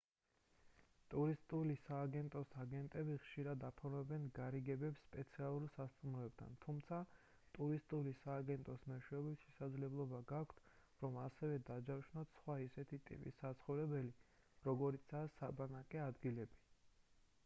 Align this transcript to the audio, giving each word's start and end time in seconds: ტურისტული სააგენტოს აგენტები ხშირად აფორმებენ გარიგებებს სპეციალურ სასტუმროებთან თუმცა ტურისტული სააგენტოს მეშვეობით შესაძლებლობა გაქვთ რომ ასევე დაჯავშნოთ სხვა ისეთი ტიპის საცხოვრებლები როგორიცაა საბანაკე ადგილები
ტურისტული 1.13 1.73
სააგენტოს 1.81 2.53
აგენტები 2.63 3.17
ხშირად 3.25 3.65
აფორმებენ 3.67 4.23
გარიგებებს 4.37 5.03
სპეციალურ 5.09 5.67
სასტუმროებთან 5.75 6.57
თუმცა 6.65 6.99
ტურისტული 7.59 8.15
სააგენტოს 8.23 8.87
მეშვეობით 8.93 9.45
შესაძლებლობა 9.45 10.23
გაქვთ 10.33 10.65
რომ 11.05 11.21
ასევე 11.27 11.61
დაჯავშნოთ 11.71 12.35
სხვა 12.41 12.57
ისეთი 12.67 13.01
ტიპის 13.13 13.41
საცხოვრებლები 13.45 14.15
როგორიცაა 14.71 15.33
საბანაკე 15.39 16.03
ადგილები 16.11 16.63